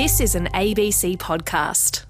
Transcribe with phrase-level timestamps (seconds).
[0.00, 2.04] This is an ABC podcast.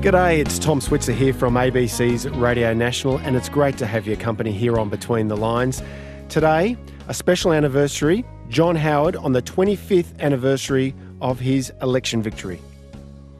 [0.00, 4.16] G'day, it's Tom Switzer here from ABC's Radio National, and it's great to have your
[4.16, 5.82] company here on Between the Lines.
[6.30, 12.58] Today, a special anniversary John Howard on the 25th anniversary of his election victory.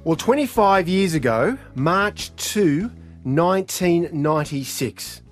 [0.05, 2.91] Well, 25 years ago, March 2,
[3.23, 5.23] 1996.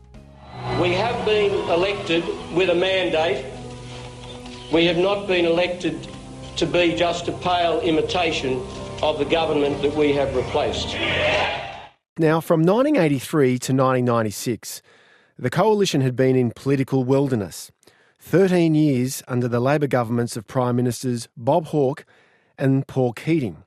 [0.80, 3.44] We have been elected with a mandate.
[4.72, 6.08] We have not been elected
[6.56, 8.62] to be just a pale imitation
[9.02, 10.94] of the government that we have replaced.
[12.16, 14.82] Now, from 1983 to 1996,
[15.36, 17.72] the coalition had been in political wilderness.
[18.20, 22.04] 13 years under the Labor governments of Prime Ministers Bob Hawke
[22.56, 23.64] and Paul Keating.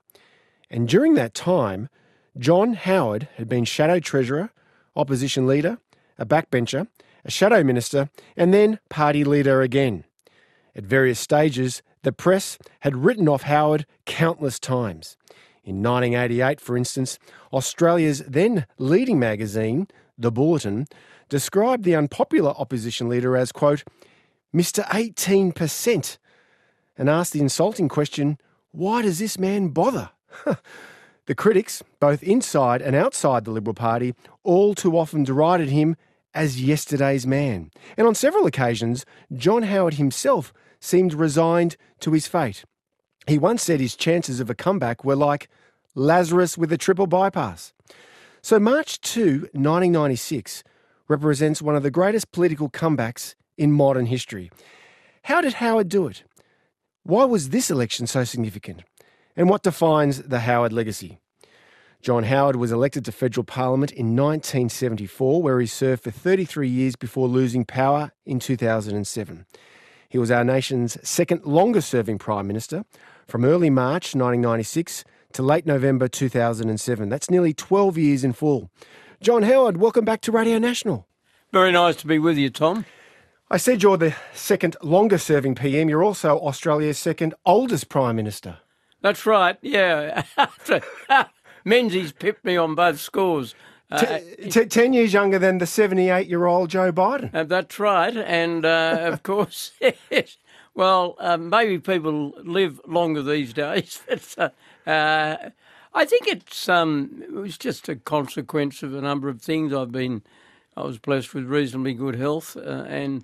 [0.69, 1.89] And during that time,
[2.37, 4.51] John Howard had been Shadow Treasurer,
[4.95, 5.79] Opposition Leader,
[6.17, 6.87] a backbencher,
[7.23, 10.03] a Shadow Minister, and then Party Leader again.
[10.75, 15.17] At various stages, the press had written off Howard countless times.
[15.63, 17.17] In 1988, for instance,
[17.51, 20.85] Australia's then leading magazine, The Bulletin,
[21.27, 23.83] described the unpopular opposition leader as, quote,
[24.53, 24.85] Mr.
[24.85, 26.17] 18%,
[26.97, 28.37] and asked the insulting question,
[28.71, 30.11] why does this man bother?
[31.25, 34.13] the critics, both inside and outside the Liberal Party,
[34.43, 35.95] all too often derided him
[36.35, 37.71] as yesterday's man.
[37.97, 42.65] And on several occasions, John Howard himself seemed resigned to his fate.
[43.25, 45.49] He once said his chances of a comeback were like
[45.95, 47.73] Lazarus with a triple bypass.
[48.41, 50.63] So, March 2, 1996,
[51.07, 54.51] represents one of the greatest political comebacks in modern history.
[55.23, 56.23] How did Howard do it?
[57.03, 58.83] Why was this election so significant?
[59.35, 61.19] And what defines the Howard legacy?
[62.05, 66.95] John Howard was elected to federal parliament in 1974, where he served for 33 years
[66.95, 69.47] before losing power in 2007.
[70.07, 72.85] He was our nation's second longest serving Prime Minister
[73.27, 77.09] from early March 1996 to late November 2007.
[77.09, 78.69] That's nearly 12 years in full.
[79.19, 81.07] John Howard, welcome back to Radio National.
[81.51, 82.85] Very nice to be with you, Tom.
[83.49, 85.89] I said you're the second longest serving PM.
[85.89, 88.59] You're also Australia's second oldest Prime Minister.
[89.01, 90.23] That's right, yeah.
[91.65, 93.55] Menzies pipped me on both scores.
[93.91, 97.33] Uh, t- t- ten years younger than the 78 year old Joe Biden.
[97.33, 98.15] Uh, that's right.
[98.15, 99.71] And uh, of course,
[100.11, 100.37] yes.
[100.73, 104.01] well, um, maybe people live longer these days.
[104.07, 105.49] But, uh, uh,
[105.93, 109.73] I think it's um, it was just a consequence of a number of things.
[109.73, 110.23] I've been,
[110.75, 113.23] I was blessed with reasonably good health, uh, and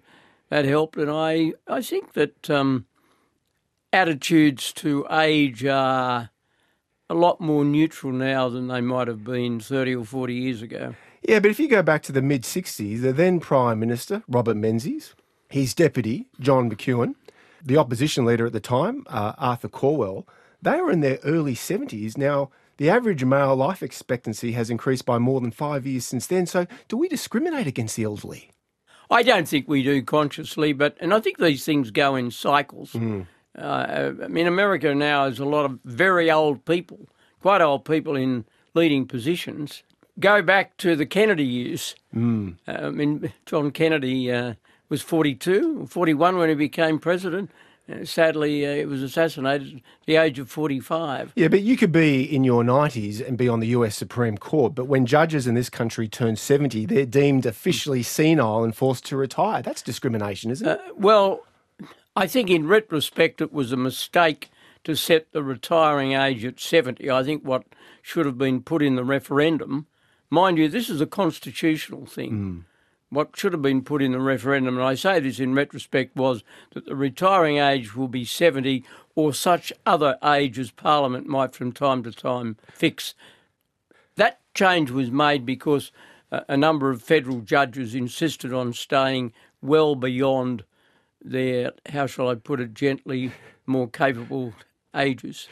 [0.49, 0.97] that helped.
[0.97, 2.85] And I, I think that um,
[3.91, 6.29] attitudes to age are
[7.11, 10.95] a lot more neutral now than they might have been 30 or 40 years ago.
[11.27, 14.55] Yeah, but if you go back to the mid 60s, the then Prime Minister, Robert
[14.55, 15.13] Menzies,
[15.49, 17.15] his deputy, John McEwen,
[17.63, 20.25] the opposition leader at the time, uh, Arthur Calwell,
[20.61, 22.17] they were in their early 70s.
[22.17, 26.45] Now, the average male life expectancy has increased by more than five years since then.
[26.45, 28.51] So, do we discriminate against the elderly?
[29.09, 32.93] I don't think we do consciously, but and I think these things go in cycles.
[32.93, 33.27] Mm.
[33.57, 37.07] Uh, I mean, America now has a lot of very old people,
[37.41, 39.83] quite old people in leading positions.
[40.19, 41.95] Go back to the Kennedy years.
[42.15, 42.57] Mm.
[42.67, 44.53] Uh, I mean, John Kennedy uh,
[44.89, 47.49] was 42, 41 when he became president.
[47.91, 51.33] Uh, sadly, uh, he was assassinated at the age of 45.
[51.35, 54.75] Yeah, but you could be in your 90s and be on the US Supreme Court.
[54.75, 59.17] But when judges in this country turn 70, they're deemed officially senile and forced to
[59.17, 59.61] retire.
[59.61, 60.79] That's discrimination, isn't it?
[60.79, 61.41] Uh, well,
[62.15, 64.49] I think in retrospect it was a mistake
[64.83, 67.09] to set the retiring age at 70.
[67.09, 67.63] I think what
[68.01, 69.87] should have been put in the referendum,
[70.29, 72.31] mind you, this is a constitutional thing.
[72.31, 72.63] Mm.
[73.09, 76.43] What should have been put in the referendum, and I say this in retrospect, was
[76.73, 78.85] that the retiring age will be 70
[79.15, 83.13] or such other age as Parliament might from time to time fix.
[84.15, 85.91] That change was made because
[86.31, 90.63] a number of federal judges insisted on staying well beyond
[91.21, 93.31] their, how shall I put it gently,
[93.65, 94.53] more capable
[94.95, 95.47] ages.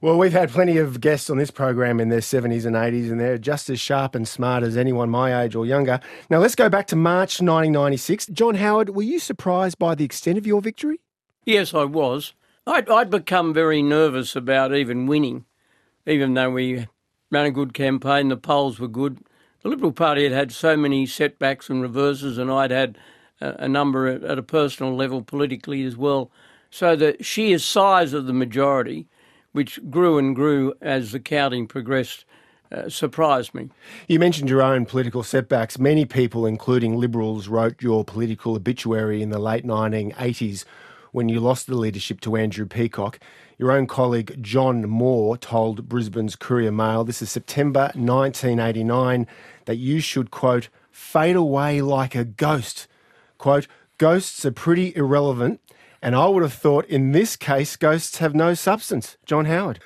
[0.00, 3.18] Well, we've had plenty of guests on this program in their 70s and 80s, and
[3.18, 5.98] they're just as sharp and smart as anyone my age or younger.
[6.30, 8.26] Now, let's go back to March 1996.
[8.26, 11.00] John Howard, were you surprised by the extent of your victory?
[11.44, 12.34] Yes, I was.
[12.64, 15.46] I'd, I'd become very nervous about even winning,
[16.06, 16.86] even though we
[17.32, 19.18] ran a good campaign, the polls were good.
[19.62, 22.98] The Liberal Party had had so many setbacks and reverses, and I'd had
[23.40, 26.30] a number at a personal level politically as well.
[26.70, 29.06] So the sheer size of the majority,
[29.52, 32.24] which grew and grew as the counting progressed,
[32.70, 33.70] uh, surprised me.
[34.08, 35.78] You mentioned your own political setbacks.
[35.78, 40.64] Many people, including Liberals, wrote your political obituary in the late 1980s
[41.12, 43.18] when you lost the leadership to Andrew Peacock.
[43.56, 49.26] Your own colleague John Moore told Brisbane's Courier Mail, this is September 1989,
[49.64, 52.86] that you should, quote, fade away like a ghost.
[53.38, 55.60] Quote, ghosts are pretty irrelevant,
[56.02, 59.16] and I would have thought in this case, ghosts have no substance.
[59.24, 59.80] John Howard.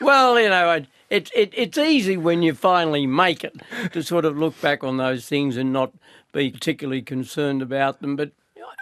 [0.00, 3.54] Well, you know, it, it, it's easy when you finally make it
[3.92, 5.92] to sort of look back on those things and not
[6.32, 8.16] be particularly concerned about them.
[8.16, 8.32] But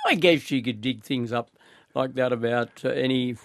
[0.07, 1.51] I guess you could dig things up
[1.95, 3.37] like that about uh, any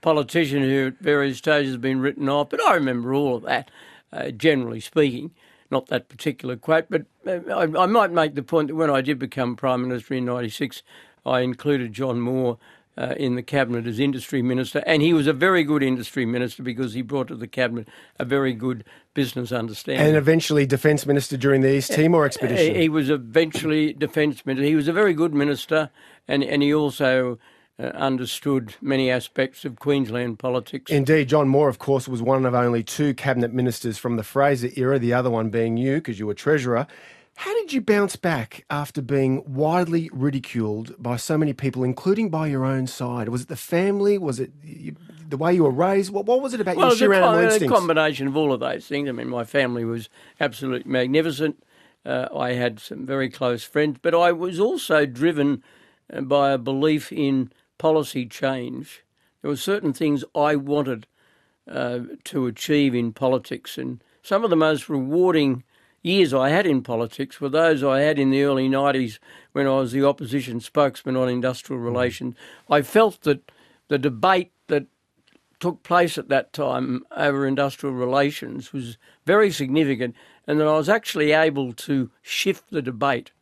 [0.00, 2.50] politician who at various stages has been written off.
[2.50, 3.70] But I remember all of that,
[4.12, 5.30] uh, generally speaking.
[5.72, 9.00] Not that particular quote, but uh, I, I might make the point that when I
[9.00, 10.82] did become Prime Minister in 96,
[11.24, 12.58] I included John Moore
[12.98, 16.62] uh, in the cabinet as industry minister, and he was a very good industry minister
[16.62, 17.88] because he brought to the cabinet
[18.18, 18.84] a very good
[19.14, 20.06] business understanding.
[20.06, 22.74] And eventually defence minister during the East Timor expedition.
[22.74, 24.66] He was eventually defence minister.
[24.66, 25.88] He was a very good minister,
[26.28, 27.38] and and he also.
[27.82, 30.92] Uh, understood many aspects of Queensland politics.
[30.92, 34.68] Indeed, John Moore, of course, was one of only two cabinet ministers from the Fraser
[34.76, 36.86] era, the other one being you, because you were treasurer.
[37.34, 42.46] How did you bounce back after being widely ridiculed by so many people, including by
[42.46, 43.28] your own side?
[43.30, 44.16] Was it the family?
[44.16, 44.94] Was it you,
[45.28, 46.12] the way you were raised?
[46.12, 47.76] What, what was it about well, your sheer animal a instincts?
[47.76, 49.08] combination of all of those things.
[49.08, 50.08] I mean, my family was
[50.38, 51.60] absolutely magnificent.
[52.06, 55.64] Uh, I had some very close friends, but I was also driven
[56.12, 57.50] uh, by a belief in
[57.82, 59.02] policy change.
[59.40, 61.08] There were certain things I wanted
[61.68, 65.64] uh, to achieve in politics, and some of the most rewarding
[66.00, 69.18] years I had in politics were those I had in the early 90s
[69.50, 71.86] when I was the opposition spokesman on industrial mm.
[71.86, 72.36] relations.
[72.70, 73.50] I felt that
[73.88, 74.86] the debate that
[75.58, 78.96] took place at that time over industrial relations was
[79.26, 80.14] very significant
[80.46, 83.32] and that I was actually able to shift the debate.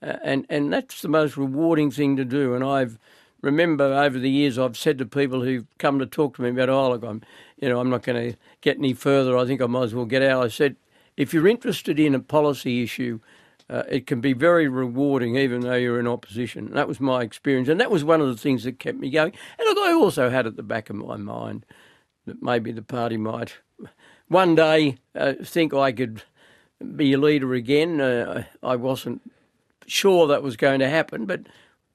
[0.00, 2.54] Uh, and, and that's the most rewarding thing to do.
[2.54, 2.98] And I've
[3.44, 6.70] remember over the years I've said to people who've come to talk to me about,
[6.70, 7.22] oh, look, I'm,
[7.60, 9.36] you know, I'm not going to get any further.
[9.36, 10.44] I think I might as well get out.
[10.44, 10.76] I said,
[11.16, 13.20] if you're interested in a policy issue,
[13.68, 16.72] uh, it can be very rewarding, even though you're in opposition.
[16.72, 19.32] That was my experience, and that was one of the things that kept me going.
[19.58, 21.64] And look, I also had at the back of my mind
[22.26, 23.54] that maybe the party might
[24.28, 26.22] one day uh, think I could
[26.96, 28.00] be a leader again.
[28.00, 29.30] Uh, I wasn't
[29.86, 31.42] sure that was going to happen, but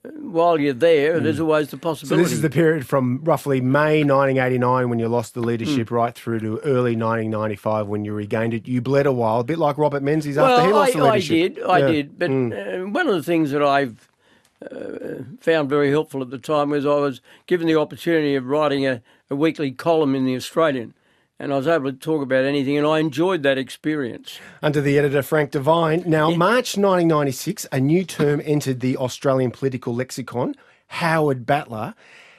[0.03, 1.23] while you're there, mm.
[1.23, 2.23] there's always the possibility.
[2.23, 5.91] So this is the period from roughly May 1989 when you lost the leadership mm.
[5.91, 8.67] right through to early 1995 when you regained it.
[8.67, 11.05] You bled a while, a bit like Robert Menzies well, after he lost I, the
[11.05, 11.57] leadership.
[11.67, 12.19] I did, I did.
[12.19, 12.83] But mm.
[12.83, 14.09] uh, one of the things that I've
[14.63, 18.87] uh, found very helpful at the time was I was given the opportunity of writing
[18.87, 20.93] a, a weekly column in the Australian
[21.39, 24.39] and I was able to talk about anything, and I enjoyed that experience.
[24.61, 26.03] Under the editor Frank Devine.
[26.05, 30.55] Now, March 1996, a new term entered the Australian political lexicon
[30.87, 31.95] Howard Battler.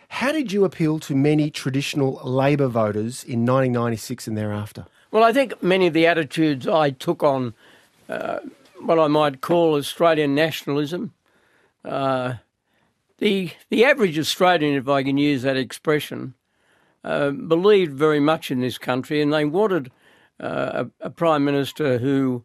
[0.08, 4.86] How did you appeal to many traditional Labor voters in 1996 and thereafter?
[5.10, 7.54] Well, I think many of the attitudes I took on
[8.08, 8.40] uh,
[8.80, 11.14] what I might call Australian nationalism.
[11.84, 12.34] Uh,
[13.18, 16.34] the the average Australian, if I can use that expression,
[17.04, 19.90] uh, believed very much in this country, and they wanted
[20.38, 22.44] uh, a, a, prime minister who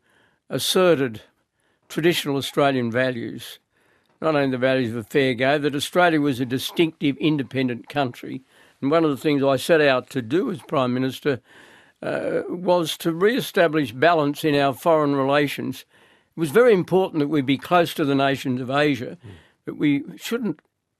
[0.49, 1.21] asserted
[1.89, 3.59] traditional Australian values,
[4.21, 8.41] not only the values of a fair go, that Australia was a distinctive, independent country.
[8.81, 11.41] And one of the things I set out to do as prime minister
[12.01, 15.85] uh, was to re-establish balance in our foreign relations.
[16.35, 19.31] It was very important that we be close to the nations of Asia, mm.
[19.65, 20.59] but we shouldn't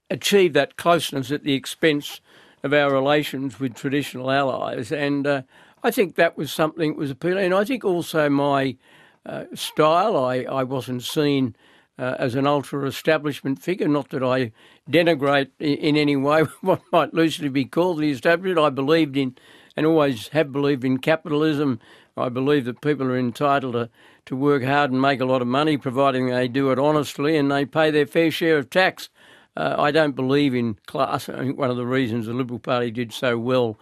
[0.10, 2.22] achieve that closeness at the expense
[2.66, 4.92] of our relations with traditional allies.
[4.92, 5.44] And uh,
[5.84, 7.46] I think that was something that was appealing.
[7.46, 8.76] And I think also my
[9.24, 11.56] uh, style, I, I wasn't seen
[12.00, 14.52] uh, as an ultra establishment figure, not that I
[14.90, 18.58] denigrate in, in any way what might loosely be called the establishment.
[18.58, 19.38] I believed in
[19.78, 21.80] and always have believed in capitalism.
[22.18, 23.90] I believe that people are entitled to,
[24.26, 27.52] to work hard and make a lot of money, providing they do it honestly and
[27.52, 29.10] they pay their fair share of tax.
[29.58, 31.30] Uh, I don't believe in class.
[31.30, 33.78] I think one of the reasons the Liberal Party did so well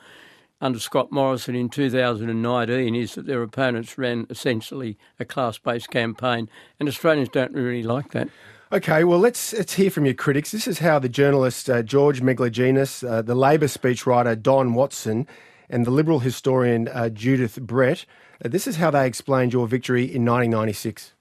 [0.61, 6.49] under Scott Morrison in 2019 is that their opponents ran essentially a class based campaign,
[6.79, 8.29] and Australians don't really like that.
[8.71, 10.51] Okay, well, let's, let's hear from your critics.
[10.51, 15.27] This is how the journalist uh, George Megalogenis, uh, the Labor speechwriter Don Watson,
[15.69, 18.05] and the Liberal historian uh, Judith Brett,
[18.43, 21.13] uh, this is how they explained your victory in 1996.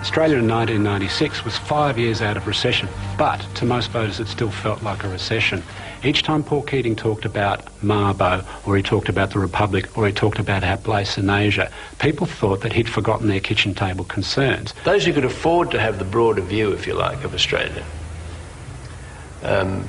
[0.00, 4.50] Australia in 1996 was five years out of recession, but to most voters it still
[4.50, 5.62] felt like a recession.
[6.02, 10.12] Each time Paul Keating talked about Mabo, or he talked about the Republic, or he
[10.12, 14.72] talked about our place in Asia, people thought that he'd forgotten their kitchen table concerns.
[14.84, 17.84] Those who could afford to have the broader view, if you like, of Australia,
[19.42, 19.86] um,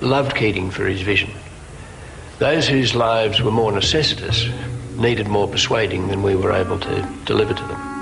[0.00, 1.30] loved Keating for his vision.
[2.38, 4.48] Those whose lives were more necessitous
[4.96, 7.93] needed more persuading than we were able to deliver to them.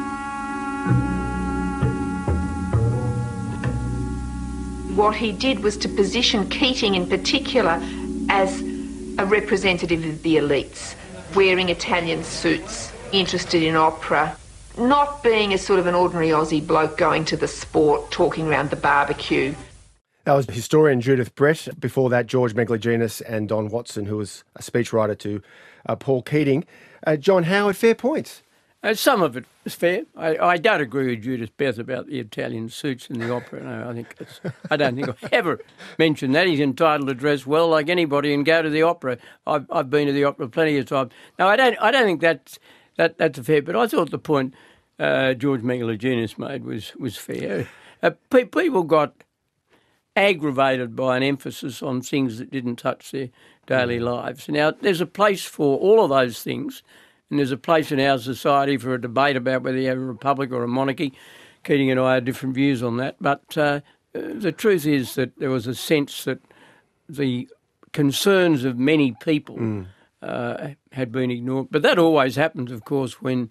[4.95, 7.81] What he did was to position Keating in particular
[8.29, 8.61] as
[9.19, 10.95] a representative of the elites,
[11.35, 14.37] wearing Italian suits, interested in opera,
[14.77, 18.69] not being a sort of an ordinary Aussie bloke going to the sport, talking around
[18.69, 19.55] the barbecue.
[20.25, 21.69] That was historian Judith Brett.
[21.81, 25.43] Before that, George Megalogenis and Don Watson, who was a speechwriter to
[25.87, 26.65] uh, Paul Keating.
[27.07, 28.43] Uh, John Howard, fair points.
[28.83, 30.03] Uh, some of it is fair.
[30.17, 33.63] I, I, don't agree with Judith Brett about the Italian suits in the opera.
[33.63, 35.61] No, I think it's, I don't think I've ever
[35.99, 36.49] mentioned that.
[36.49, 39.19] He's entitled to dress well like anybody and go to the opera.
[39.47, 41.13] I've, I've been to the opera plenty of times.
[41.39, 41.77] No, I don't.
[41.81, 42.59] I don't think that's
[42.97, 43.63] that that's fair.
[43.63, 44.53] But I thought the point
[44.99, 47.69] uh, George Megalogenis made was was fair.
[48.03, 49.15] Uh, pe- people got
[50.17, 53.29] aggravated by an emphasis on things that didn't touch their
[53.67, 54.05] daily mm.
[54.05, 54.49] lives.
[54.49, 56.83] Now, there's a place for all of those things
[57.33, 60.01] and there's a place in our society for a debate about whether you have a
[60.01, 61.15] republic or a monarchy.
[61.65, 63.81] Keating and I have different views on that, but uh,
[64.13, 66.41] the truth is that there was a sense that
[67.09, 67.49] the
[67.95, 69.87] concerns of many people mm.
[70.21, 71.69] uh, had been ignored.
[71.71, 73.51] But that always happens, of course, when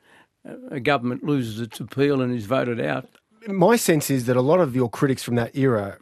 [0.69, 3.09] a government loses its appeal and is voted out.
[3.47, 5.97] My sense is that a lot of your critics from that era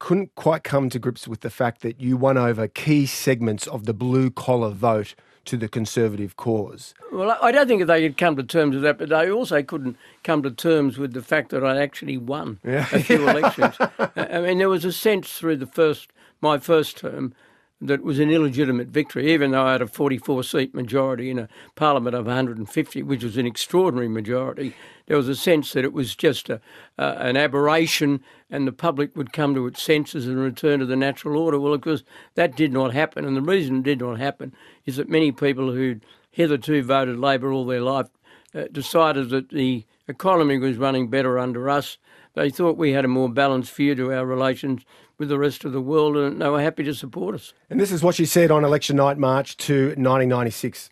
[0.00, 3.84] couldn't quite come to grips with the fact that you won over key segments of
[3.84, 5.14] the blue collar vote
[5.44, 6.94] to the Conservative cause.
[7.12, 9.96] Well, I don't think they could come to terms with that, but they also couldn't
[10.22, 12.86] come to terms with the fact that I actually won yeah.
[12.92, 13.76] a few elections.
[14.16, 17.34] I mean, there was a sense through the first my first term
[17.82, 21.48] that was an illegitimate victory, even though I had a 44 seat majority in a
[21.74, 24.74] parliament of 150, which was an extraordinary majority.
[25.06, 26.60] There was a sense that it was just a,
[26.96, 30.96] uh, an aberration and the public would come to its senses and return to the
[30.96, 31.58] natural order.
[31.58, 33.24] Well, of course, that did not happen.
[33.24, 34.54] And the reason it did not happen
[34.86, 38.08] is that many people who'd hitherto voted Labor all their life
[38.54, 41.98] uh, decided that the economy was running better under us.
[42.34, 44.84] They thought we had a more balanced view to our relations
[45.22, 47.54] with the rest of the world, and they were happy to support us.
[47.70, 50.90] And this is what she said on election night, March to 1996.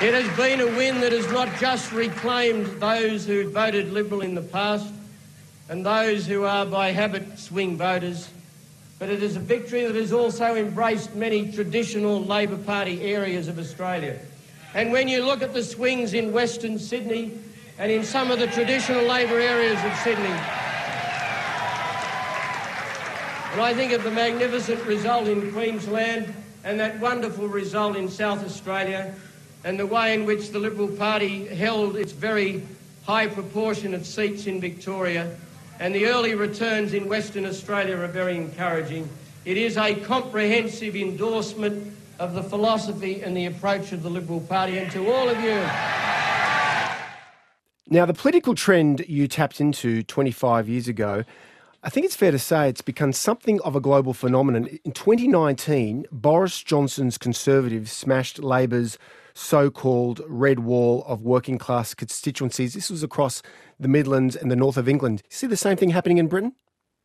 [0.00, 4.36] It has been a win that has not just reclaimed those who voted Liberal in
[4.36, 4.94] the past
[5.68, 8.30] and those who are by habit swing voters,
[9.00, 13.58] but it is a victory that has also embraced many traditional Labor Party areas of
[13.58, 14.16] Australia.
[14.74, 17.32] And when you look at the swings in Western Sydney
[17.80, 20.63] and in some of the traditional Labor areas of Sydney,
[23.54, 26.34] and I think of the magnificent result in Queensland
[26.64, 29.14] and that wonderful result in South Australia
[29.62, 32.64] and the way in which the Liberal Party held its very
[33.04, 35.36] high proportion of seats in Victoria
[35.78, 39.08] and the early returns in Western Australia are very encouraging.
[39.44, 44.78] It is a comprehensive endorsement of the philosophy and the approach of the Liberal Party
[44.78, 45.64] and to all of you.
[47.88, 51.22] Now, the political trend you tapped into 25 years ago
[51.84, 54.78] I think it's fair to say it's become something of a global phenomenon.
[54.84, 58.98] In 2019, Boris Johnson's Conservatives smashed Labor's
[59.34, 62.72] so called red wall of working class constituencies.
[62.72, 63.42] This was across
[63.78, 65.22] the Midlands and the north of England.
[65.24, 66.54] You see the same thing happening in Britain?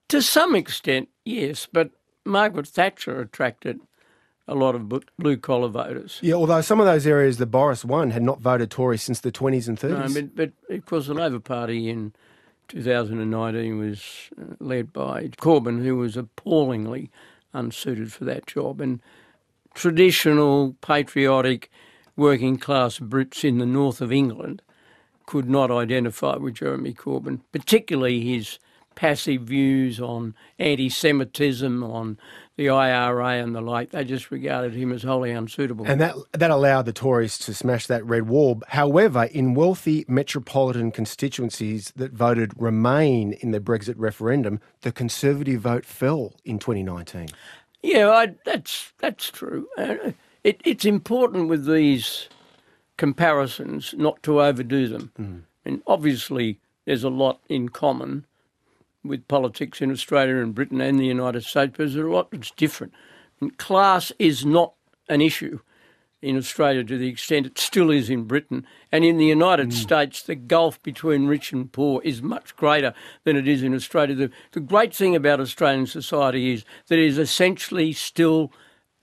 [0.08, 1.92] To some extent, yes, but
[2.26, 3.82] Margaret Thatcher attracted
[4.48, 6.20] a lot of blue collar voters.
[6.22, 9.32] Yeah, although some of those areas that Boris won had not voted Tory since the
[9.32, 10.16] 20s and 30s.
[10.16, 10.36] No, but,
[10.70, 12.14] but of course, the Labor Party in
[12.70, 17.12] 2019 was uh, led by Corbyn, who was appallingly
[17.54, 18.80] unsuited for that job.
[18.80, 19.02] And
[19.74, 21.70] traditional, patriotic,
[22.16, 24.62] working class Brits in the north of England
[25.26, 28.60] could not identify with Jeremy Corbyn, particularly his
[28.96, 32.18] passive views on anti Semitism, on
[32.60, 33.92] the IRA and the like.
[33.92, 35.86] They just regarded him as wholly unsuitable.
[35.88, 38.62] And that, that allowed the Tories to smash that red wall.
[38.68, 45.86] However, in wealthy metropolitan constituencies that voted Remain in the Brexit referendum, the Conservative vote
[45.86, 47.30] fell in 2019.
[47.82, 49.70] Yeah, I, that's, that's true.
[49.78, 50.12] Uh,
[50.44, 52.28] it, it's important with these
[52.98, 55.12] comparisons not to overdo them.
[55.18, 55.42] Mm.
[55.64, 58.26] And obviously, there's a lot in common
[59.04, 62.52] with politics in Australia and Britain and the United States, but there's a lot that's
[62.52, 62.94] different.
[63.40, 64.74] And class is not
[65.08, 65.60] an issue
[66.22, 68.66] in Australia to the extent it still is in Britain.
[68.92, 69.78] And in the United hmm.
[69.78, 74.16] States, the gulf between rich and poor is much greater than it is in Australia.
[74.16, 78.52] The, the great thing about Australian society is that it is essentially still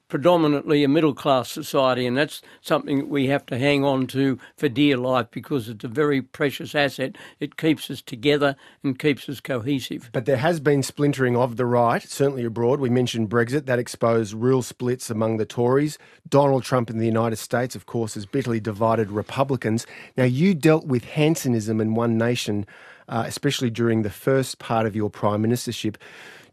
[0.09, 4.39] predominantly a middle class society, and that's something that we have to hang on to
[4.57, 7.17] for dear life because it's a very precious asset.
[7.41, 10.11] It keeps us together and keeps us cohesive.
[10.13, 12.81] But there has been splintering of the right, certainly abroad.
[12.81, 15.99] We mentioned Brexit, that exposed real splits among the Tories.
[16.29, 19.87] Donald Trump in the United States, of course, has bitterly divided Republicans.
[20.17, 22.67] Now, you dealt with Hansonism in One Nation,
[23.09, 25.97] uh, especially during the first part of your prime ministership.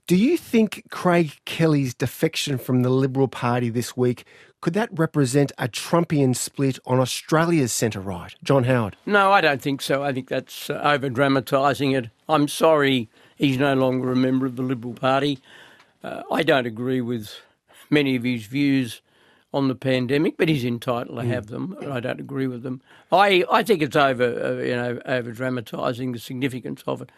[0.05, 4.25] Do you think Craig Kelly's defection from the Liberal Party this week
[4.60, 8.36] could that represent a Trumpian split on Australia's centre right?
[8.43, 8.98] John Howard.
[9.05, 10.03] No, I don't think so.
[10.03, 12.10] I think that's uh, over dramatising it.
[12.27, 13.07] I'm sorry
[13.38, 15.39] he's no longer a member of the Liberal Party.
[16.03, 17.39] Uh, I don't agree with
[17.89, 19.01] many of his views
[19.53, 21.77] on the pandemic, but he's entitled to have them.
[21.89, 22.81] I don't agree with them.
[23.10, 27.10] I, I think it's over, uh, you know, over dramatising the significance of it.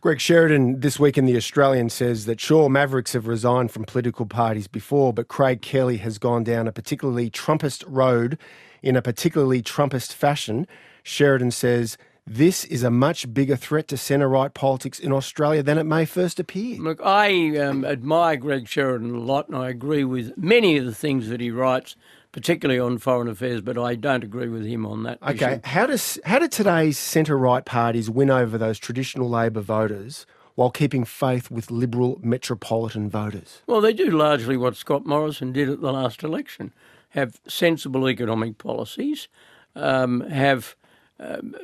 [0.00, 4.26] Greg Sheridan this week in The Australian says that sure, Mavericks have resigned from political
[4.26, 8.38] parties before, but Craig Kelly has gone down a particularly Trumpist road
[8.82, 10.66] in a particularly Trumpist fashion.
[11.02, 11.96] Sheridan says
[12.26, 16.04] this is a much bigger threat to centre right politics in Australia than it may
[16.04, 16.78] first appear.
[16.78, 20.94] Look, I um, admire Greg Sheridan a lot, and I agree with many of the
[20.94, 21.96] things that he writes,
[22.32, 23.60] particularly on foreign affairs.
[23.60, 25.18] But I don't agree with him on that.
[25.22, 25.60] Okay, issue.
[25.64, 30.70] how does how do today's centre right parties win over those traditional Labor voters while
[30.70, 33.62] keeping faith with Liberal metropolitan voters?
[33.66, 36.72] Well, they do largely what Scott Morrison did at the last election:
[37.10, 39.28] have sensible economic policies,
[39.76, 40.74] um, have
[41.20, 41.54] um,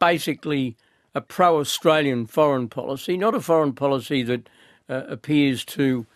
[0.00, 0.76] basically
[1.14, 4.48] a pro-Australian foreign policy, not a foreign policy that
[4.88, 6.06] uh, appears to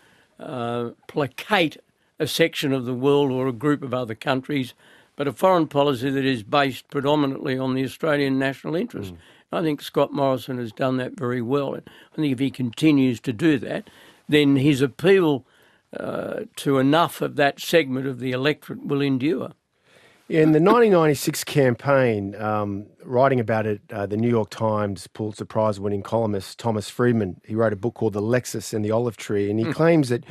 [0.41, 1.77] uh, placate
[2.19, 4.75] a section of the world or a group of other countries,
[5.17, 9.15] but a foreign policy that is based predominantly on the Australian national interest.
[9.53, 11.75] I think Scott Morrison has done that very well.
[11.75, 13.89] And I think if he continues to do that,
[14.29, 15.47] then his appeal
[15.99, 19.53] uh, to enough of that segment of the electorate will endure.
[20.29, 25.79] In the 1996 campaign, um, writing about it, uh, the New York Times Pulitzer Prize
[25.79, 29.49] winning columnist Thomas Friedman, he wrote a book called The Lexus and the Olive Tree,
[29.49, 30.25] and he claims that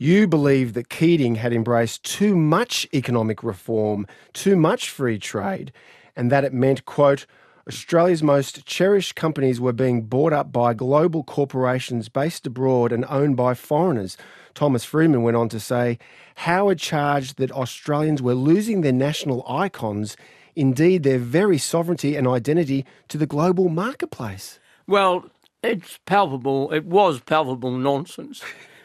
[0.00, 5.72] you believe that Keating had embraced too much economic reform, too much free trade,
[6.16, 7.26] and that it meant, quote,
[7.68, 13.36] Australia's most cherished companies were being bought up by global corporations based abroad and owned
[13.36, 14.16] by foreigners.
[14.54, 15.98] Thomas Friedman went on to say,
[16.36, 20.16] Howard charged that Australians were losing their national icons,
[20.56, 24.58] indeed their very sovereignty and identity, to the global marketplace.
[24.86, 25.26] Well,
[25.62, 26.72] it's palpable.
[26.72, 28.42] It was palpable nonsense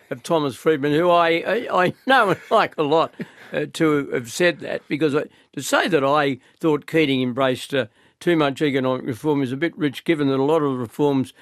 [0.10, 3.14] of Thomas Friedman, who I I, know and like a lot,
[3.54, 7.88] uh, to have said that because I, to say that I thought Keating embraced uh,
[8.20, 11.34] too much economic reform is a bit rich, given that a lot of reforms.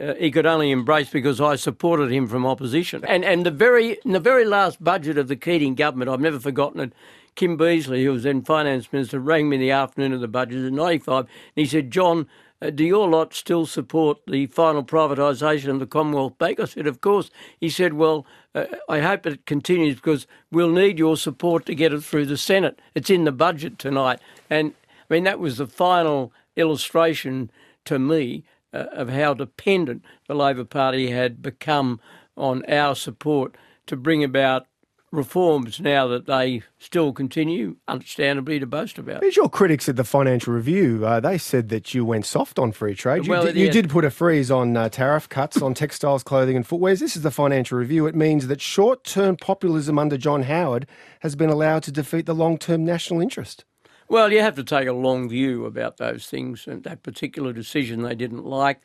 [0.00, 3.04] Uh, he could only embrace because I supported him from opposition.
[3.04, 6.80] And and the very the very last budget of the Keating government, I've never forgotten
[6.80, 6.92] it.
[7.34, 10.74] Kim Beazley, who was then finance minister, rang me the afternoon of the budget in
[10.74, 12.28] '95, and he said, "John,
[12.60, 16.58] uh, do your lot still support the final privatisation of the Commonwealth Bank?
[16.58, 17.30] I said, of course.
[17.60, 21.92] He said, well, uh, I hope it continues because we'll need your support to get
[21.92, 22.80] it through the Senate.
[22.94, 24.20] It's in the budget tonight.
[24.50, 24.74] And
[25.08, 27.50] I mean, that was the final illustration
[27.84, 32.00] to me uh, of how dependent the Labor Party had become
[32.36, 34.66] on our support to bring about
[35.10, 39.22] reforms now that they still continue, understandably, to boast about.
[39.22, 41.04] Here's your critics at the Financial Review.
[41.06, 43.24] Uh, they said that you went soft on free trade.
[43.24, 46.56] You, Well, did, you did put a freeze on uh, tariff cuts on textiles, clothing,
[46.56, 46.94] and footwear.
[46.94, 48.06] This is the Financial Review.
[48.06, 50.86] It means that short term populism under John Howard
[51.20, 53.64] has been allowed to defeat the long term national interest.
[54.08, 58.02] Well, you have to take a long view about those things and that particular decision
[58.02, 58.80] they didn't like.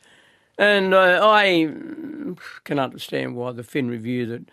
[0.58, 1.72] And uh, I
[2.64, 4.48] can understand why the Fin Review that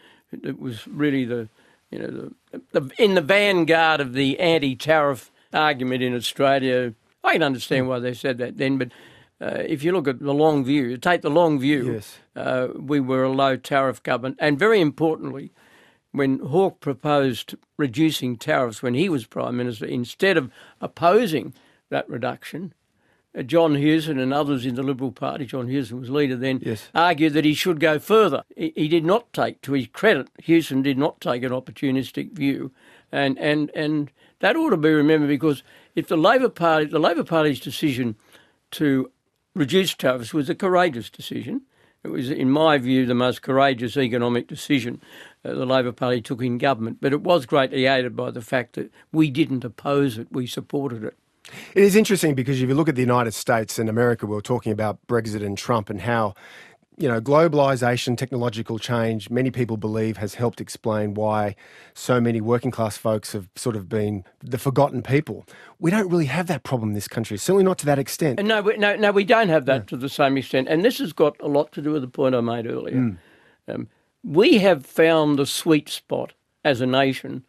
[0.48, 1.50] it was really the
[1.92, 6.94] you know the, the in the vanguard of the anti-tariff argument in Australia.
[7.24, 8.92] I can understand why they said that then, but
[9.40, 11.94] uh, if you look at the long view, take the long view.
[11.94, 12.18] Yes.
[12.36, 15.52] Uh, we were a low tariff government, and very importantly,
[16.12, 21.54] when Hawke proposed reducing tariffs when he was Prime Minister, instead of opposing
[21.90, 22.74] that reduction,
[23.46, 26.89] John Hewson and others in the Liberal Party, John Hewson was leader then, Yes.
[26.94, 28.44] argued that he should go further.
[28.56, 32.72] He, he did not take, to his credit, Hewson did not take an opportunistic view.
[33.12, 35.63] And, and, and that ought to be remembered because
[35.96, 38.15] if the Labor Party, the Labor Party's decision
[38.72, 39.12] to
[39.56, 41.62] reduce tariffs was a courageous decision.
[42.04, 45.02] It was, in my view, the most courageous economic decision.
[45.46, 46.98] uh, the Labor Party took in government.
[47.00, 51.04] But it was greatly aided by the fact that we didn't oppose it, we supported
[51.04, 51.15] it.
[51.76, 54.42] It is interesting because if you look at the United States and America, we were
[54.42, 56.36] talking about Brexit and Trump and how
[56.98, 61.56] you know, globalization, technological change, many people believe has helped explain why
[61.94, 65.46] so many working class folks have sort of been the forgotten people.
[65.80, 68.40] We don't really have that problem in this country, certainly not to that extent.
[68.40, 70.68] And no, we, no, no, we don't have that to the same extent.
[70.68, 72.98] And this has got a lot to do with the point I made earlier.
[72.98, 73.18] Mm.
[73.68, 73.88] Um,
[74.24, 76.34] we have found the sweet spot
[76.64, 77.44] as a nation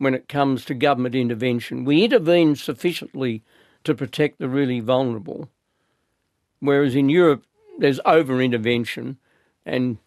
[0.00, 1.84] when it comes to government intervention.
[1.84, 3.42] We intervene sufficiently
[3.84, 5.50] to protect the really vulnerable,
[6.60, 7.44] whereas in Europe,
[7.78, 9.18] there's over intervention,
[9.66, 9.98] and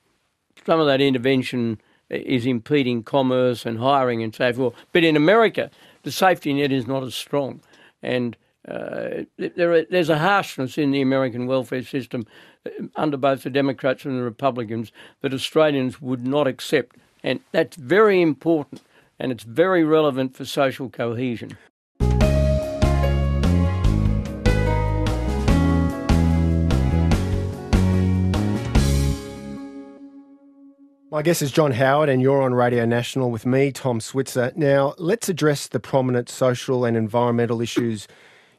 [0.66, 1.80] some of that intervention
[2.10, 4.74] is impeding commerce and hiring and so forth.
[4.94, 5.70] But in America,
[6.02, 7.62] the safety net is not as strong,
[8.02, 8.36] and
[8.68, 12.26] uh, there are, there's a harshness in the American welfare system
[12.66, 17.76] uh, under both the Democrats and the Republicans that Australians would not accept, and that's
[17.76, 18.82] very important
[19.24, 21.58] and it's very relevant for social cohesion.
[31.10, 34.52] My guest is John Howard, and you're on Radio National with me, Tom Switzer.
[34.58, 38.10] Now, let's address the prominent social and environmental issues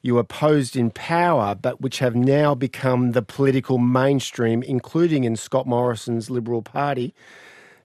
[0.01, 5.67] you opposed in power, but which have now become the political mainstream, including in Scott
[5.67, 7.13] Morrison's Liberal Party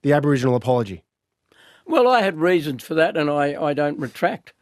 [0.01, 1.03] the Aboriginal apology.
[1.89, 4.53] Well, I had reasons for that, and I, I don't retract.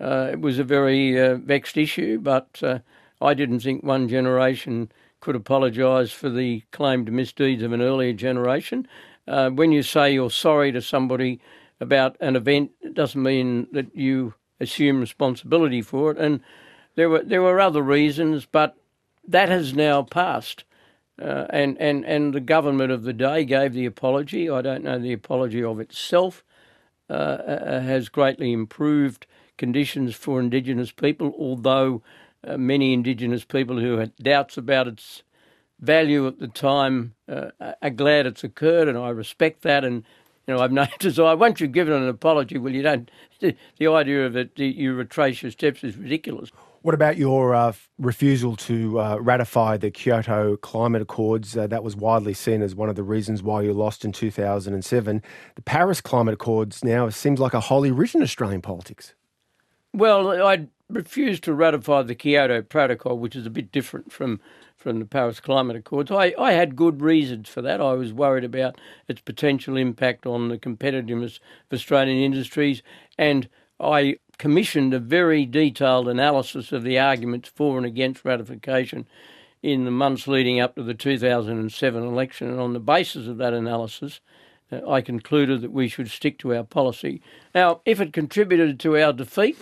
[0.00, 2.78] Uh, it was a very uh, vexed issue, but uh,
[3.20, 8.86] I didn't think one generation could apologise for the claimed misdeeds of an earlier generation.
[9.26, 11.40] Uh, when you say you're sorry to somebody
[11.80, 16.18] about an event, it doesn't mean that you assume responsibility for it.
[16.18, 16.38] And
[16.94, 18.76] there were there were other reasons, but
[19.26, 20.62] that has now passed.
[21.20, 24.48] Uh, and, and, and the government of the day gave the apology.
[24.48, 26.44] I don't know the apology of itself
[27.08, 32.02] uh, uh has greatly improved conditions for Indigenous people, although
[32.46, 35.22] uh, many Indigenous people who had doubts about its
[35.80, 37.50] value at the time uh,
[37.82, 39.84] are glad it's occurred, and I respect that.
[39.84, 40.04] And
[40.46, 41.36] you know, I've no desire.
[41.36, 43.10] Once you've given an apology, well, you don't.
[43.78, 46.50] The idea of it, you retrace your steps, is ridiculous.
[46.86, 51.56] What about your uh, refusal to uh, ratify the Kyoto Climate Accords?
[51.56, 55.20] Uh, that was widely seen as one of the reasons why you lost in 2007.
[55.56, 59.14] The Paris Climate Accords now seems like a wholly written Australian politics.
[59.92, 64.38] Well, I refused to ratify the Kyoto Protocol, which is a bit different from
[64.76, 66.12] from the Paris Climate Accords.
[66.12, 67.80] I, I had good reasons for that.
[67.80, 72.84] I was worried about its potential impact on the competitiveness of Australian industries,
[73.18, 73.48] and
[73.80, 79.06] I commissioned a very detailed analysis of the arguments for and against ratification
[79.62, 82.50] in the months leading up to the 2007 election.
[82.50, 84.20] And on the basis of that analysis,
[84.70, 87.22] uh, I concluded that we should stick to our policy.
[87.54, 89.58] Now, if it contributed to our defeat,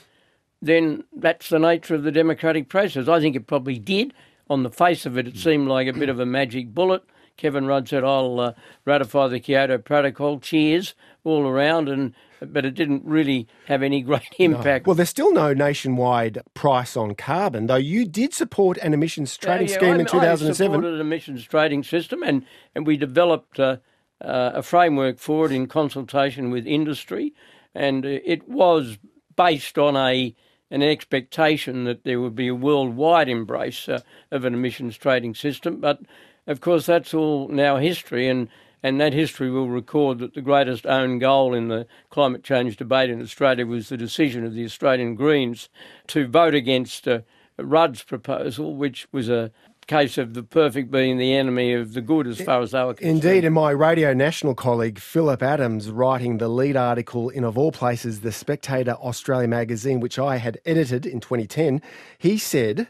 [0.61, 3.09] then that's the nature of the democratic process.
[3.09, 4.13] I think it probably did
[4.49, 7.03] on the face of it, it seemed like a bit of a magic bullet.
[7.37, 8.53] Kevin Rudd said, "I'll uh,
[8.85, 10.95] ratify the Kyoto Protocol." Cheers
[11.25, 14.87] all around, and but it didn't really have any great impact.
[14.87, 14.91] No.
[14.91, 17.77] Well, there's still no nationwide price on carbon, though.
[17.77, 20.51] You did support an emissions trading uh, yeah, scheme I, in 2007.
[20.51, 22.45] I supported an emissions trading system, and
[22.75, 23.77] and we developed uh,
[24.21, 27.35] uh, a framework for it in consultation with industry,
[27.75, 28.99] and it was
[29.37, 30.35] based on a
[30.71, 35.79] an expectation that there would be a worldwide embrace uh, of an emissions trading system.
[35.81, 36.01] But
[36.47, 38.49] of course, that's all now history, and,
[38.83, 43.11] and that history will record that the greatest own goal in the climate change debate
[43.11, 45.69] in Australia was the decision of the Australian Greens
[46.09, 47.21] to vote against uh,
[47.59, 49.51] Rudd's proposal, which was a
[49.87, 52.95] case of the perfect being the enemy of the good as far as they were
[52.95, 53.25] concerned.
[53.25, 57.73] Indeed, and my Radio National colleague Phillip Adams, writing the lead article in, of all
[57.73, 61.83] places, The Spectator Australia magazine, which I had edited in 2010,
[62.19, 62.89] he said,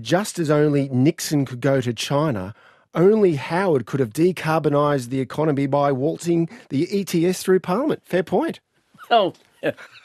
[0.00, 2.54] just as only Nixon could go to China,
[2.96, 8.02] only Howard could have decarbonised the economy by waltzing the ETS through Parliament.
[8.04, 8.60] Fair point.
[9.10, 9.34] Oh,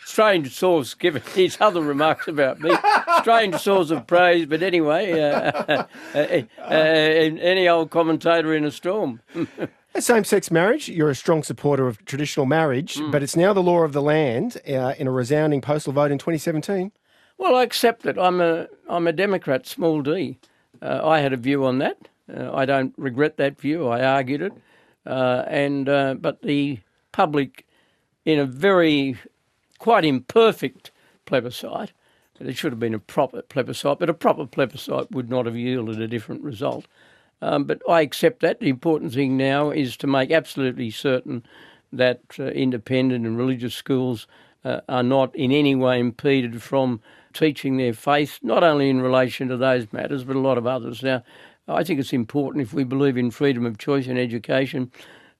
[0.05, 2.71] strange source given his other remarks about me.
[3.19, 5.51] Strange source of praise, but anyway, uh,
[6.15, 9.21] uh, uh, any old commentator in a storm.
[9.99, 13.11] Same sex marriage, you're a strong supporter of traditional marriage, mm.
[13.11, 16.17] but it's now the law of the land uh, in a resounding postal vote in
[16.17, 16.91] 2017.
[17.37, 18.17] Well, I accept it.
[18.17, 20.37] I'm a, I'm a Democrat, small d.
[20.81, 22.07] Uh, I had a view on that.
[22.35, 23.87] Uh, I don't regret that view.
[23.87, 24.53] I argued it.
[25.05, 25.85] and
[26.21, 26.79] But the
[27.11, 27.65] public,
[28.25, 29.17] in a very
[29.79, 30.91] quite imperfect
[31.25, 31.91] plebiscite.
[32.39, 35.99] it should have been a proper plebiscite, but a proper plebiscite would not have yielded
[35.99, 36.85] a different result.
[37.41, 38.59] Um, but I accept that.
[38.59, 41.43] The important thing now is to make absolutely certain
[41.91, 44.27] that uh, independent and religious schools
[44.63, 47.01] uh, are not in any way impeded from
[47.33, 51.01] teaching their faith, not only in relation to those matters, but a lot of others.
[51.01, 51.23] Now,
[51.67, 54.91] I think it's important if we believe in freedom of choice in education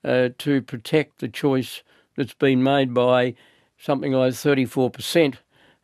[0.04, 1.84] uh, to protect the choice
[2.16, 3.36] that's been made by
[3.78, 5.36] something like 34%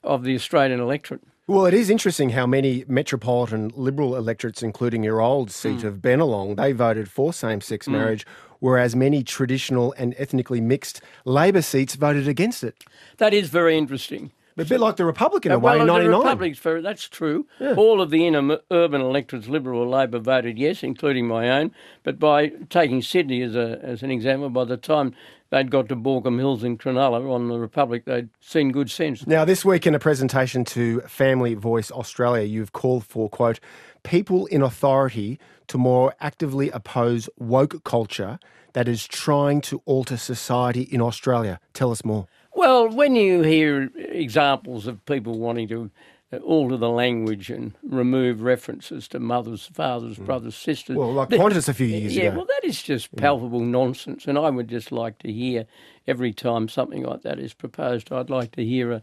[0.03, 1.21] of the Australian electorate.
[1.47, 5.83] Well, it is interesting how many metropolitan Liberal electorates, including your old seat mm.
[5.85, 7.93] of Bennelong, they voted for same sex mm.
[7.93, 8.25] marriage,
[8.59, 12.83] whereas many traditional and ethnically mixed Labor seats voted against it.
[13.17, 14.31] That is very interesting.
[14.59, 16.11] A bit like the Republican uh, well, in 99.
[16.11, 17.45] The Republic's very, that's true.
[17.59, 17.75] Yeah.
[17.75, 21.71] All of the inner urban electorates, Liberal or Labor, voted yes, including my own.
[22.03, 25.13] But by taking Sydney as, a, as an example, by the time
[25.51, 29.27] they'd got to Baulkham Hills and Cronulla on the Republic, they'd seen good sense.
[29.27, 33.59] Now, this week in a presentation to Family Voice Australia, you've called for, quote,
[34.03, 38.39] people in authority to more actively oppose woke culture
[38.73, 41.59] that is trying to alter society in Australia.
[41.73, 42.27] Tell us more.
[42.57, 45.91] Well, when you hear examples of people wanting to
[46.33, 50.25] uh, alter the language and remove references to mothers, fathers, mm.
[50.25, 50.97] brothers, sisters.
[50.97, 52.31] Well, like Qantas a few years yeah, ago.
[52.31, 53.67] Yeah, well, that is just palpable yeah.
[53.67, 54.25] nonsense.
[54.25, 55.67] And I would just like to hear
[56.07, 59.01] every time something like that is proposed, I'd like to hear a,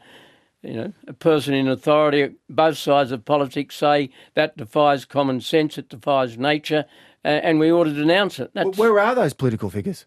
[0.63, 5.79] you know, a person in authority, both sides of politics say that defies common sense,
[5.79, 6.87] it defies nature,
[7.25, 8.51] uh, and we ought to denounce it.
[8.53, 10.07] Well, where are those political figures?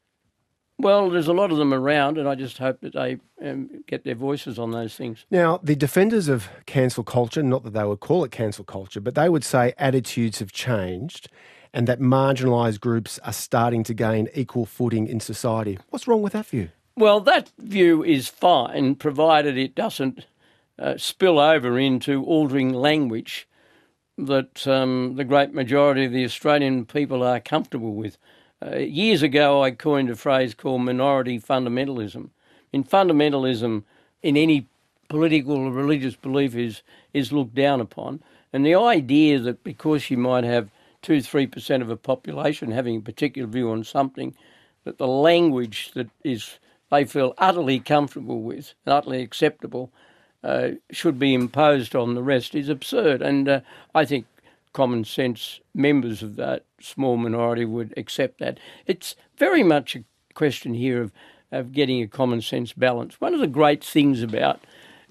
[0.79, 4.03] Well, there's a lot of them around, and I just hope that they um, get
[4.03, 5.25] their voices on those things.
[5.31, 9.15] Now, the defenders of cancel culture, not that they would call it cancel culture, but
[9.15, 11.29] they would say attitudes have changed
[11.73, 15.77] and that marginalised groups are starting to gain equal footing in society.
[15.89, 16.69] What's wrong with that view?
[16.95, 20.25] Well, that view is fine, provided it doesn't
[20.79, 23.47] uh, spill over into altering language
[24.17, 28.17] that um, the great majority of the Australian people are comfortable with.
[28.65, 32.29] Uh, years ago, I coined a phrase called minority fundamentalism.
[32.73, 33.83] In fundamentalism,
[34.23, 34.67] in any
[35.09, 36.81] political or religious belief, is
[37.13, 40.69] is looked down upon, and the idea that because you might have
[41.01, 44.35] two, three percent of a population having a particular view on something,
[44.85, 49.91] that the language that is they feel utterly comfortable with utterly acceptable
[50.43, 53.21] uh, should be imposed on the rest is absurd.
[53.21, 53.59] And uh,
[53.93, 54.25] I think
[54.77, 58.59] common sense members of that small minority would accept that.
[58.85, 60.03] It's very much a
[60.35, 61.11] question here of,
[61.51, 63.19] of getting a common sense balance.
[63.19, 64.59] One of the great things about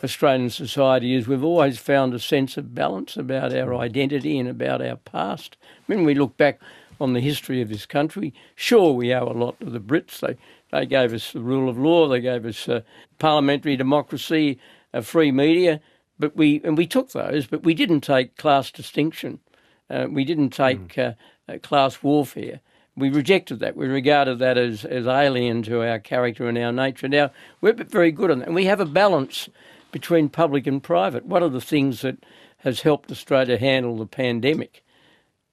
[0.04, 4.80] Australian society is we've always found a sense of balance about our identity and about
[4.80, 5.56] our past.
[5.86, 6.60] When we look back
[7.00, 10.20] on the history of this country, sure, we owe a lot to the Brits.
[10.20, 10.36] They,
[10.70, 12.82] they gave us the rule of law, they gave us uh,
[13.18, 14.60] parliamentary democracy,
[14.92, 15.80] a free media,
[16.20, 19.40] but we and we took those, but we didn't take class distinction.
[19.88, 21.16] Uh, we didn't take mm.
[21.48, 22.60] uh, class warfare.
[22.96, 23.76] We rejected that.
[23.76, 27.08] We regarded that as, as alien to our character and our nature.
[27.08, 28.46] Now, we're very good on that.
[28.46, 29.48] And we have a balance
[29.92, 31.26] between public and private.
[31.26, 32.16] One of the things that
[32.58, 34.82] has helped Australia handle the pandemic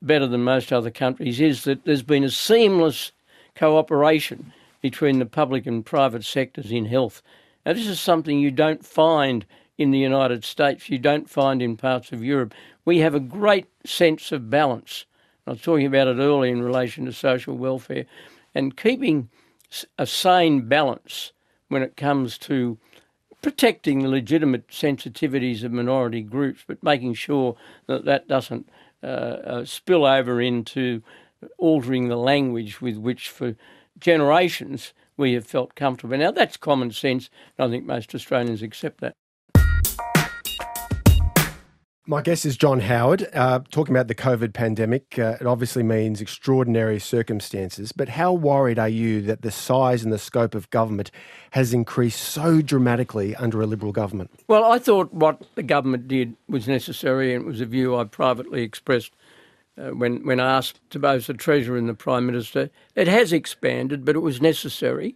[0.01, 3.11] better than most other countries is that there's been a seamless
[3.55, 7.21] cooperation between the public and private sectors in health.
[7.65, 9.45] Now, this is something you don't find
[9.77, 12.53] in the United States, you don't find in parts of Europe
[12.85, 15.05] we have a great sense of balance.
[15.47, 18.05] I was talking about it earlier in relation to social welfare
[18.55, 19.29] and keeping
[19.97, 21.31] a sane balance
[21.67, 22.77] when it comes to
[23.41, 27.55] protecting the legitimate sensitivities of minority groups, but making sure
[27.87, 28.69] that that doesn't
[29.01, 31.01] uh, uh, spill over into
[31.57, 33.55] altering the language with which, for
[33.99, 36.17] generations, we have felt comfortable.
[36.17, 39.13] Now, that's common sense, and I think most Australians accept that.
[42.05, 45.17] My guest is John Howard, uh, talking about the COVID pandemic.
[45.17, 50.11] Uh, it obviously means extraordinary circumstances, but how worried are you that the size and
[50.11, 51.11] the scope of government
[51.51, 54.31] has increased so dramatically under a Liberal government?
[54.49, 58.03] Well, I thought what the government did was necessary, and it was a view I
[58.03, 59.13] privately expressed
[59.77, 62.69] uh, when, when asked to both the Treasurer and the Prime Minister.
[62.95, 65.15] It has expanded, but it was necessary,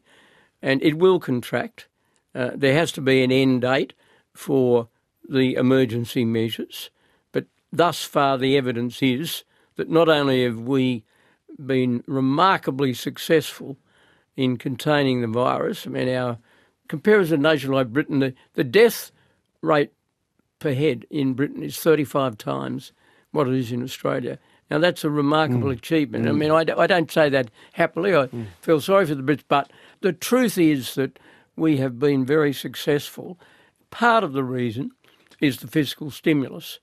[0.61, 1.89] and it will contract.
[2.33, 3.91] Uh, there has to be an end date
[4.33, 4.87] for
[5.29, 6.89] the emergency measures,
[7.31, 9.43] but thus far the evidence is
[9.75, 11.03] that not only have we
[11.63, 13.77] been remarkably successful
[14.35, 16.37] in containing the virus, I mean, our
[16.87, 19.11] comparison nation like Britain, the, the death
[19.61, 19.91] rate
[20.59, 22.91] per head in Britain is 35 times
[23.31, 24.39] what it is in Australia.
[24.69, 25.77] Now, that's a remarkable mm.
[25.77, 26.25] achievement.
[26.25, 26.29] Mm.
[26.29, 28.13] I mean, I, I, don't say that happily.
[28.15, 28.47] I mm.
[28.61, 31.19] feel sorry for the Brits, but the truth is that
[31.55, 33.39] we have been very successful.
[33.91, 34.91] Part of the reason
[35.39, 36.79] is the fiscal stimulus.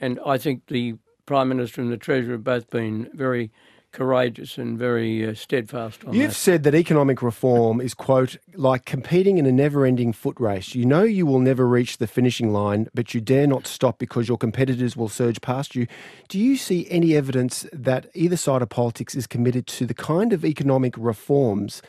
[0.00, 3.50] And I think the Prime Minister and the Treasurer have both been very
[3.94, 6.34] courageous and very uh, steadfast on You've that.
[6.34, 10.74] said that economic reform is, quote, like competing in a never ending foot race.
[10.74, 14.28] You know you will never reach the finishing line, but you dare not stop because
[14.28, 15.86] your competitors will surge past you.
[16.28, 20.32] Do you see any evidence that either side of politics is committed to the kind
[20.32, 21.80] of economic reforms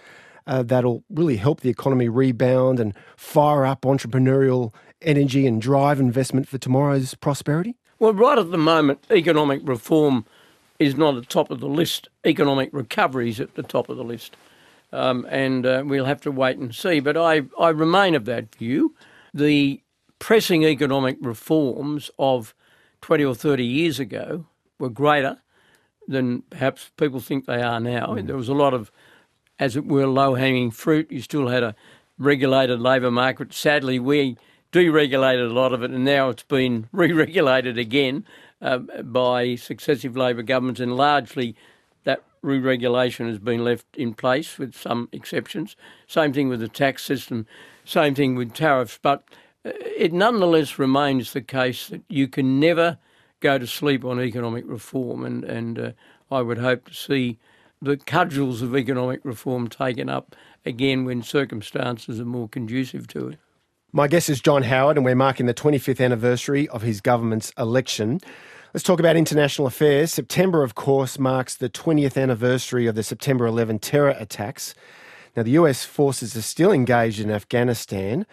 [0.47, 6.47] uh, that'll really help the economy rebound and fire up entrepreneurial energy and drive investment
[6.47, 7.75] for tomorrow's prosperity?
[7.99, 10.25] Well, right at the moment, economic reform
[10.79, 12.09] is not at the top of the list.
[12.25, 14.35] Economic recovery is at the top of the list.
[14.91, 16.99] Um, and uh, we'll have to wait and see.
[16.99, 18.95] But I, I remain of that view.
[19.33, 19.81] The
[20.19, 22.53] pressing economic reforms of
[23.01, 24.45] 20 or 30 years ago
[24.79, 25.41] were greater
[26.07, 28.07] than perhaps people think they are now.
[28.07, 28.27] Mm.
[28.27, 28.91] There was a lot of,
[29.59, 31.11] as it were, low hanging fruit.
[31.11, 31.75] You still had a
[32.17, 33.53] regulated labour market.
[33.53, 34.37] Sadly, we
[34.75, 38.25] deregulated a lot of it, and now it's been re regulated again
[38.61, 41.55] uh, by successive Labor governments, and largely
[42.03, 45.77] that re regulation has been left in place with some exceptions.
[46.07, 47.47] Same thing with the tax system,
[47.85, 49.23] same thing with tariffs, but
[49.65, 52.97] uh, it nonetheless remains the case that you can never
[53.39, 55.91] go to sleep on economic reform, and, and uh,
[56.29, 57.39] I would hope to see
[57.81, 60.35] the cudgels of economic reform taken up
[60.65, 63.39] again when circumstances are more conducive to it.
[63.95, 68.19] My guest is John Howard, and we're marking the 25th anniversary of his government's election.
[68.73, 70.11] Let's talk about international affairs.
[70.11, 74.75] September, of course, marks the 20th anniversary of the September 11 terror attacks.
[75.33, 78.25] Now, the US forces are still engaged in Afghanistan.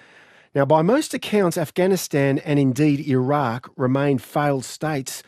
[0.52, 5.22] Now, by most accounts, Afghanistan and indeed Iraq remain failed states.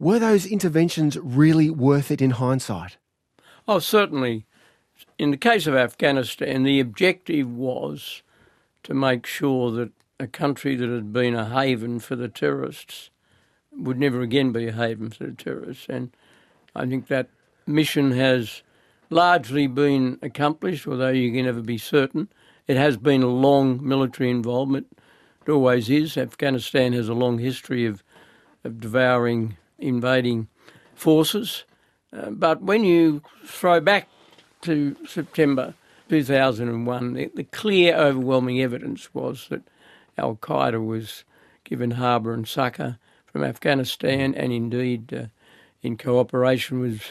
[0.00, 2.96] Were those interventions really worth it in hindsight?
[3.68, 4.44] Oh, certainly.
[5.20, 8.24] In the case of Afghanistan, the objective was
[8.88, 13.10] to make sure that a country that had been a haven for the terrorists
[13.70, 15.86] would never again be a haven for the terrorists.
[15.90, 16.10] And
[16.74, 17.28] I think that
[17.66, 18.62] mission has
[19.10, 22.30] largely been accomplished, although you can never be certain.
[22.66, 24.86] It has been a long military involvement.
[25.46, 26.16] It always is.
[26.16, 28.02] Afghanistan has a long history of,
[28.64, 30.48] of devouring, invading
[30.94, 31.64] forces.
[32.10, 34.08] Uh, but when you throw back
[34.62, 35.74] to September
[36.08, 39.62] 2001, the, the clear, overwhelming evidence was that
[40.16, 41.24] Al Qaeda was
[41.64, 45.26] given harbour and succour from Afghanistan and indeed uh,
[45.82, 47.02] in cooperation with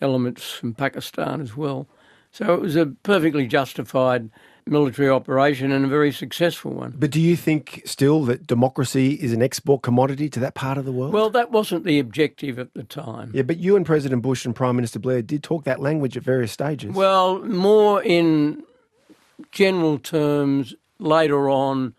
[0.00, 1.86] elements from Pakistan as well.
[2.30, 4.30] So it was a perfectly justified
[4.66, 6.94] military operation and a very successful one.
[6.96, 10.84] But do you think still that democracy is an export commodity to that part of
[10.84, 11.12] the world?
[11.12, 13.30] Well, that wasn't the objective at the time.
[13.34, 16.22] Yeah, but you and President Bush and Prime Minister Blair did talk that language at
[16.22, 16.94] various stages.
[16.94, 18.62] Well, more in
[19.52, 21.94] general terms later on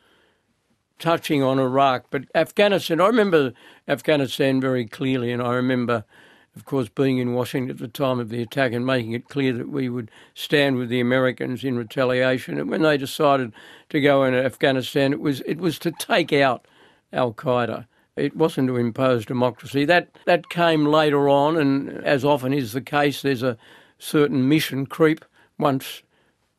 [0.98, 3.54] touching on Iraq, but Afghanistan, I remember
[3.88, 6.06] Afghanistan very clearly, and I remember,
[6.56, 9.52] of course, being in Washington at the time of the attack and making it clear
[9.54, 12.58] that we would stand with the Americans in retaliation.
[12.58, 13.52] And when they decided
[13.90, 16.66] to go into Afghanistan, it was it was to take out
[17.12, 17.88] Al Qaeda.
[18.16, 19.84] It wasn't to impose democracy.
[19.84, 23.58] That that came later on, and as often is the case, there's a
[24.00, 25.26] certain mission creep
[25.58, 26.04] once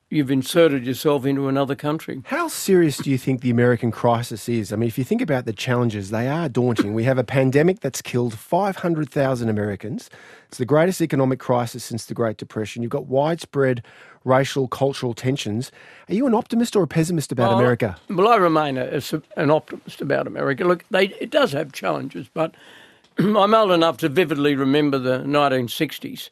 [0.09, 2.23] you've inserted yourself into another country.
[2.27, 4.73] How serious do you think the American crisis is?
[4.73, 6.95] I mean, if you think about the challenges, they are daunting.
[6.95, 10.09] We have a pandemic that's killed 500,000 Americans.
[10.49, 12.83] It's the greatest economic crisis since the Great Depression.
[12.83, 13.83] You've got widespread
[14.25, 15.73] racial, cultural tensions.
[16.09, 17.97] Are you an optimist or a pessimist about well, America?
[18.09, 20.65] Well, I remain a, a, an optimist about America.
[20.65, 22.55] Look, they, it does have challenges, but
[23.19, 26.31] I'm old enough to vividly remember the 1960s.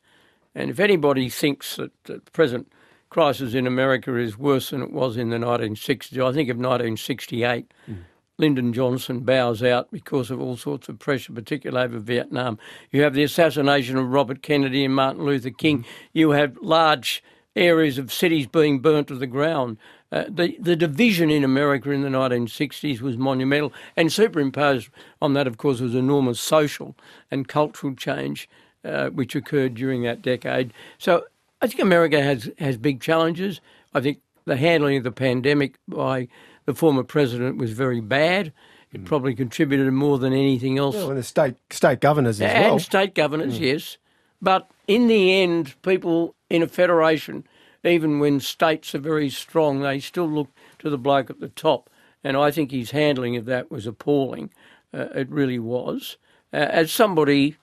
[0.54, 2.70] And if anybody thinks that the present
[3.14, 6.14] crisis in America is worse than it was in the 1960s.
[6.14, 7.72] I think of 1968.
[7.88, 7.98] Mm.
[8.38, 12.58] Lyndon Johnson bows out because of all sorts of pressure, particularly over Vietnam.
[12.90, 15.84] You have the assassination of Robert Kennedy and Martin Luther King.
[15.84, 15.86] Mm.
[16.12, 17.22] You have large
[17.54, 19.78] areas of cities being burnt to the ground.
[20.10, 24.88] Uh, the, the division in America in the 1960s was monumental, and superimposed
[25.22, 26.96] on that, of course, was enormous social
[27.30, 28.48] and cultural change
[28.84, 30.72] uh, which occurred during that decade.
[30.98, 31.24] So
[31.64, 33.62] I think America has, has big challenges.
[33.94, 36.28] I think the handling of the pandemic by
[36.66, 38.52] the former president was very bad.
[38.92, 39.06] It mm.
[39.06, 40.94] probably contributed more than anything else.
[40.94, 42.72] Well, and the state state governors as and well.
[42.74, 43.62] And state governors, mm.
[43.62, 43.96] yes.
[44.42, 47.46] But in the end, people in a federation,
[47.82, 50.50] even when states are very strong, they still look
[50.80, 51.88] to the bloke at the top.
[52.22, 54.50] And I think his handling of that was appalling.
[54.92, 56.18] Uh, it really was.
[56.52, 57.56] Uh, as somebody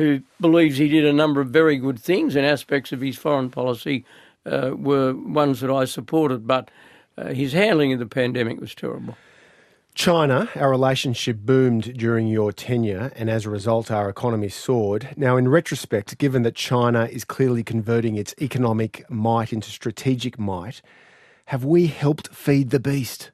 [0.00, 3.50] who believes he did a number of very good things and aspects of his foreign
[3.50, 4.04] policy
[4.46, 6.70] uh, were ones that I supported, but
[7.18, 9.16] uh, his handling of the pandemic was terrible.
[9.94, 15.10] China, our relationship boomed during your tenure, and as a result, our economy soared.
[15.16, 20.80] Now, in retrospect, given that China is clearly converting its economic might into strategic might,
[21.46, 23.32] have we helped feed the beast?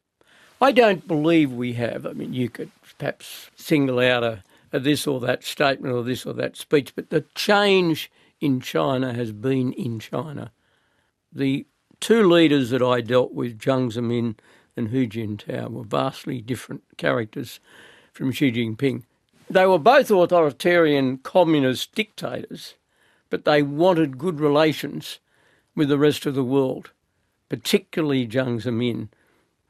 [0.61, 2.07] I don't believe we have.
[2.07, 4.43] I mean, you could perhaps single out a, a
[4.73, 8.11] this or that statement or this or that speech, but the change
[8.41, 10.53] in China has been in China.
[11.33, 11.67] The
[12.01, 14.37] two leaders that I dealt with, Jiang Zemin
[14.77, 17.61] and Hu Jintao, were vastly different characters
[18.13, 19.05] from Xi Jinping.
[19.49, 22.75] They were both authoritarian communist dictators,
[23.31, 25.21] but they wanted good relations
[25.75, 26.91] with the rest of the world,
[27.49, 29.09] particularly Jiang Zemin,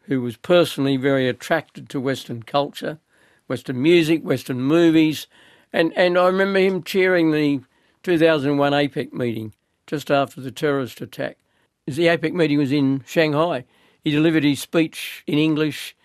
[0.03, 2.99] who was personally very attracted to Western culture,
[3.47, 5.27] Western music, Western movies,
[5.73, 7.61] and, and I remember him chairing the
[8.03, 9.53] 2001 APEC meeting
[9.87, 11.37] just after the terrorist attack.
[11.87, 13.65] The APEC meeting was in Shanghai.
[14.03, 15.97] He delivered his speech in English.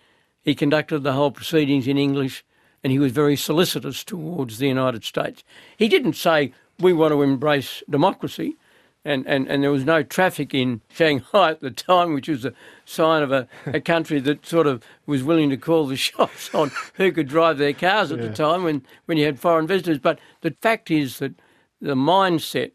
[0.42, 2.44] He conducted the whole proceedings in English,
[2.84, 5.44] and he was very solicitous towards the United States.
[5.78, 8.58] He didn't say, We want to embrace democracy.
[9.04, 12.54] And, and, and there was no traffic in Shanghai at the time, which was a
[12.86, 16.72] sign of a, a country that sort of was willing to call the shots on
[16.96, 18.28] who could drive their cars at yeah.
[18.28, 19.98] the time when, when you had foreign visitors.
[19.98, 21.34] But the fact is that
[21.82, 22.72] the mindset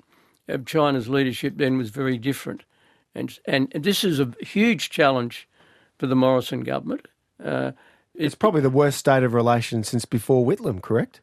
[0.49, 2.65] of China's leadership then was very different.
[3.15, 5.49] And, and this is a huge challenge
[5.99, 7.07] for the Morrison government.
[7.43, 7.73] Uh,
[8.15, 11.21] it's, it's, probably the worst state of relations since before Whitlam, correct?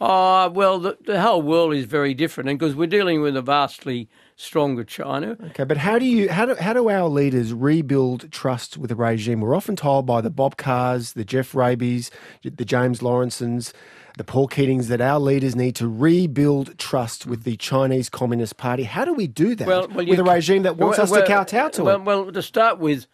[0.00, 3.42] Uh, well, the, the whole world is very different, and because we're dealing with a
[3.42, 5.36] vastly stronger China.
[5.46, 8.96] Okay, but how do you how do how do our leaders rebuild trust with the
[8.96, 9.40] regime?
[9.40, 12.10] We're often told by the Bob Carrs, the Geoff Rabys,
[12.42, 13.72] the James Laurencesons,
[14.16, 18.84] the Paul Keatings that our leaders need to rebuild trust with the Chinese Communist Party.
[18.84, 21.26] How do we do that well, well, with a regime that wants well, us to
[21.26, 22.02] kowtow to well, it?
[22.02, 23.08] Well, to start with,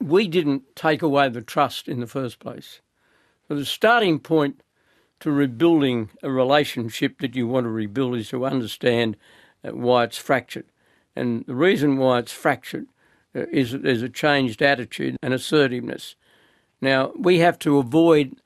[0.00, 2.80] we didn't take away the trust in the first place.
[3.48, 4.62] So the starting point
[5.20, 9.16] to rebuilding a relationship that you want to rebuild is to understand
[9.64, 10.66] uh, why it's fractured.
[11.16, 12.86] And the reason why it's fractured
[13.34, 16.14] uh, is that there's a changed attitude and assertiveness.
[16.80, 18.36] Now, we have to avoid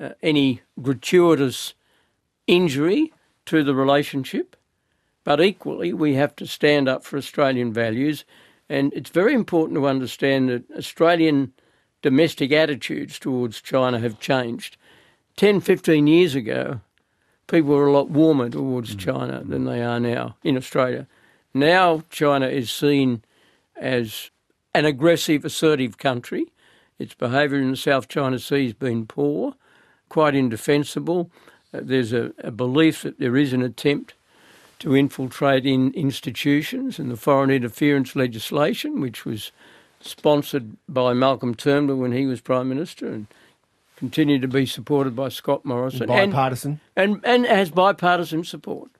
[0.00, 1.74] uh, any gratuitous
[2.46, 3.12] injury
[3.46, 4.56] to the relationship,
[5.22, 8.24] but equally we have to stand up for Australian values.
[8.68, 11.52] And it's very important to understand that Australian
[12.00, 14.76] domestic attitudes towards China have changed.
[15.36, 16.80] 10, 15 years ago,
[17.46, 18.98] people were a lot warmer towards mm.
[18.98, 21.06] China than they are now in Australia.
[21.52, 23.22] Now, China is seen
[23.76, 24.30] as
[24.74, 26.46] an aggressive, assertive country.
[26.98, 29.54] Its behaviour in the South China Sea has been poor
[30.08, 31.30] quite indefensible.
[31.72, 34.14] Uh, there's a, a, belief that there is an attempt
[34.78, 39.50] to infiltrate in institutions and the foreign interference legislation, which was
[40.00, 43.26] sponsored by Malcolm Turnbull when he was Prime Minister and
[43.96, 46.06] continued to be supported by Scott Morrison.
[46.06, 46.80] Bipartisan.
[46.96, 48.90] And, and, and has bipartisan support.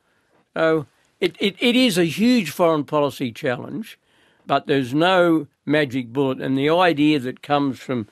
[0.54, 0.86] So
[1.20, 3.98] it, it, it is a huge foreign policy challenge,
[4.46, 6.40] but there's no magic bullet.
[6.40, 8.08] And the idea that comes from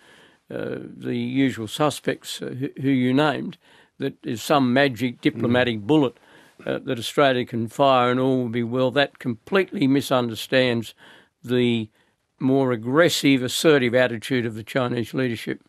[0.51, 3.59] uh, the usual suspects uh, who, who, you named,
[3.99, 5.87] that there's some magic diplomatic mm.
[5.87, 6.17] bullet
[6.67, 8.91] uh, that Australia can fire and all will be well.
[8.91, 10.95] That completely misunderstands
[11.43, 11.89] the
[12.39, 15.61] more aggressive, assertive attitude of the Chinese leadership.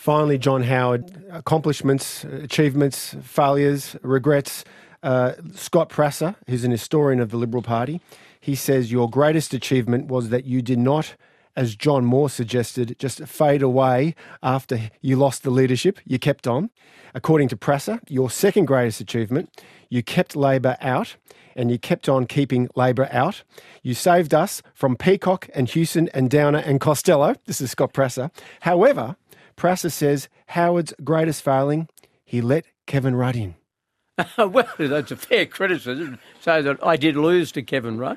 [0.00, 4.64] Finally, John Howard, accomplishments, achievements, failures, regrets.
[5.02, 8.00] Uh, Scott Prasser, who's an historian of the Liberal Party,
[8.40, 11.16] he says your greatest achievement was that you did not
[11.54, 15.98] as John Moore suggested, just fade away after you lost the leadership.
[16.06, 16.70] You kept on.
[17.14, 19.50] According to Prasser, your second greatest achievement,
[19.90, 21.16] you kept Labor out
[21.54, 23.42] and you kept on keeping Labor out.
[23.82, 27.34] You saved us from Peacock and Hewson and Downer and Costello.
[27.44, 28.30] This is Scott Prasser.
[28.60, 29.16] However,
[29.60, 31.86] Prasser says Howard's greatest failing,
[32.24, 33.56] he let Kevin Rudd in.
[34.38, 36.18] well, that's a fair criticism.
[36.40, 38.16] So that I did lose to Kevin Rudd.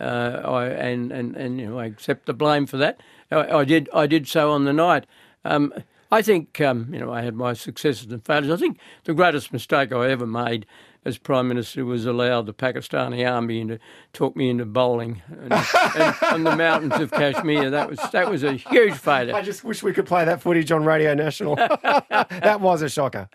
[0.00, 3.00] Uh, I, and, and, and you know I accept the blame for that.
[3.30, 5.06] I, I did I did so on the night.
[5.44, 5.72] Um,
[6.10, 8.50] I think um, you know I had my successes and failures.
[8.50, 10.66] I think the greatest mistake I ever made
[11.04, 13.78] as Prime Minister was allowed the Pakistani army to
[14.12, 17.70] talk me into bowling and, and on the mountains of Kashmir.
[17.70, 19.34] That was that was a huge failure.
[19.34, 21.56] I just wish we could play that footage on Radio National.
[22.10, 23.28] that was a shocker.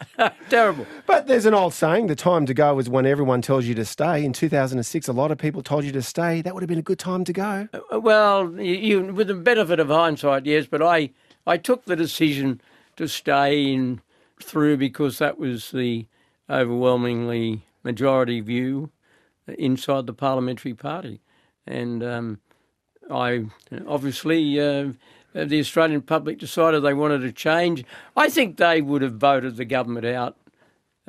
[0.49, 0.85] Terrible.
[1.07, 3.85] But there's an old saying: the time to go is when everyone tells you to
[3.85, 4.23] stay.
[4.23, 6.41] In 2006, a lot of people told you to stay.
[6.41, 7.67] That would have been a good time to go.
[7.73, 10.67] Uh, well, you, you, with the benefit of hindsight, yes.
[10.67, 11.09] But I
[11.47, 12.61] I took the decision
[12.97, 14.01] to stay in
[14.41, 16.05] through because that was the
[16.49, 18.91] overwhelmingly majority view
[19.47, 21.21] inside the parliamentary party.
[21.67, 22.39] And um,
[23.09, 23.45] I
[23.87, 24.91] obviously uh,
[25.33, 27.83] the Australian public decided they wanted a change,
[28.15, 30.37] I think they would have voted the government out,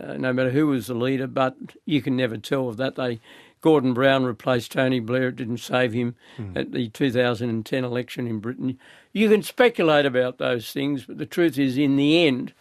[0.03, 1.27] uh, no matter who was the leader.
[1.27, 2.97] But you can never tell of that.
[2.97, 3.21] They
[3.61, 5.29] Gordon Brown replaced Tony Blair.
[5.29, 6.57] It didn't save him mm.
[6.57, 8.79] at the 2010 election in Britain.
[9.13, 12.53] You can speculate about those things, but the truth is, in the end,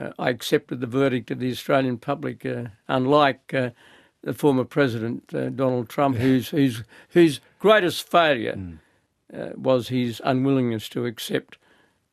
[0.00, 3.70] uh, I accepted the verdict of the Australian public, uh, unlike uh,
[4.22, 9.56] the former president uh, Donald Trump, whose whose whose greatest failure mm.
[9.56, 11.58] was his unwillingness to accept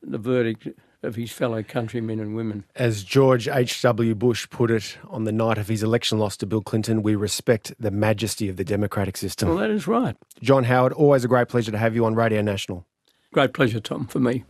[0.01, 0.67] the verdict
[1.03, 2.65] of his fellow countrymen and women.
[2.75, 4.15] As George H.W.
[4.15, 7.73] Bush put it on the night of his election loss to Bill Clinton, we respect
[7.79, 9.49] the majesty of the democratic system.
[9.49, 10.15] Well, that is right.
[10.41, 12.85] John Howard, always a great pleasure to have you on Radio National.
[13.31, 14.43] Great pleasure, Tom, for me.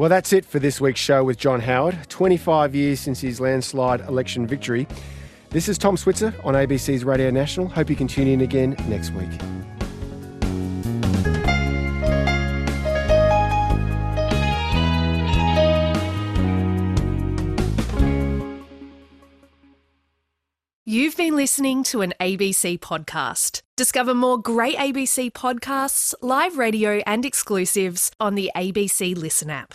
[0.00, 2.08] Well, that's it for this week's show with John Howard.
[2.08, 4.88] 25 years since his landslide election victory.
[5.50, 7.68] This is Tom Switzer on ABC's Radio National.
[7.68, 9.28] Hope you can tune in again next week.
[20.86, 23.60] You've been listening to an ABC podcast.
[23.76, 29.74] Discover more great ABC podcasts, live radio, and exclusives on the ABC Listen app.